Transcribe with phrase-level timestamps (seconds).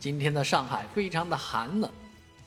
[0.00, 1.92] 今天的上海非常的寒冷。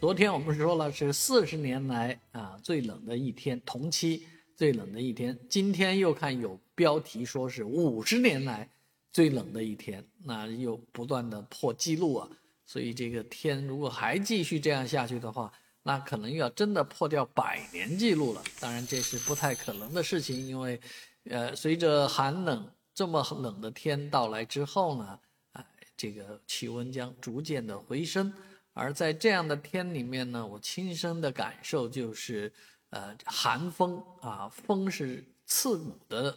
[0.01, 4.25] 昨天我们说了是四十年来啊最冷的一天，同期
[4.57, 5.37] 最冷的一天。
[5.47, 8.67] 今天又看有标题说是五十年来
[9.11, 12.27] 最冷的一天，那又不断的破纪录啊。
[12.65, 18.41] 所以这个天如果还继续这样下去的话，那可能要真的破掉百年纪录了。
[18.59, 20.81] 当然这是不太可能的事情，因为
[21.29, 25.19] 呃随着寒冷这么冷的天到来之后呢，
[25.95, 28.33] 这个气温将逐渐的回升。
[28.73, 32.51] 而在这样的天里面呢，我亲身的感受就是，
[32.89, 36.35] 呃，寒风啊，风是刺骨的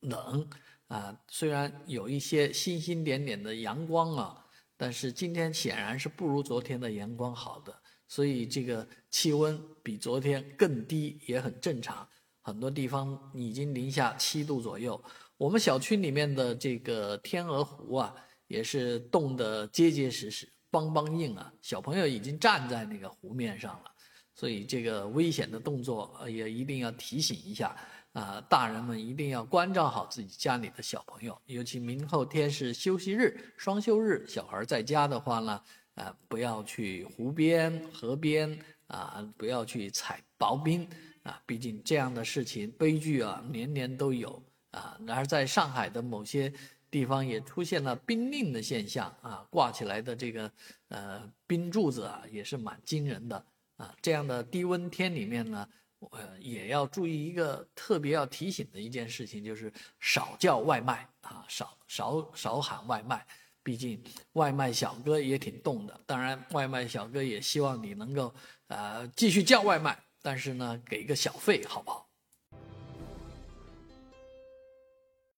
[0.00, 0.46] 冷
[0.88, 1.18] 啊。
[1.28, 7.74] 虽然有一些星星点点的阳光啊，但是今天显然是不如昨天的阳光好的，
[8.06, 12.06] 所以这个气温比昨天更低也很正常。
[12.42, 15.02] 很多地方已经零下七度左右。
[15.36, 18.14] 我们小区里面的这个天鹅湖啊，
[18.48, 20.48] 也是冻得结结实实。
[20.70, 21.50] 邦邦硬啊！
[21.62, 23.90] 小朋友已经站在那个湖面上了，
[24.34, 27.74] 所以这个危险的动作也一定要提醒一下
[28.12, 28.38] 啊！
[28.50, 35.62] 大人们一定要关照好自己家里的小朋友，尤其明后天是休息日、双休日，小孩在家的话呢，
[35.94, 40.86] 啊，不要去湖边、河边啊，不要去踩薄冰
[41.22, 41.42] 啊！
[41.46, 45.00] 毕竟这样的事情悲剧啊，年年都有啊！
[45.06, 46.52] 然而在上海的某些。
[46.90, 50.50] 地方也出现了冰令的现象啊，挂起来的这个
[50.88, 53.44] 呃冰柱子啊，也是蛮惊人的
[53.76, 53.94] 啊。
[54.00, 55.68] 这样的低温天里面呢，
[56.10, 63.26] 呃，也要注意一个特别要提醒的一件事情，就是少叫外卖啊，少少少喊外卖。
[63.62, 64.02] 毕竟
[64.32, 68.34] 外卖小哥也挺冻的，当然外卖小哥也希望你能够
[68.68, 72.07] 呃继续叫外卖，但是呢，给个小费好不好？